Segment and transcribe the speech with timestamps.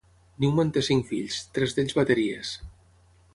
[0.43, 2.55] Newman té cinc fills, tres d'ells bateries.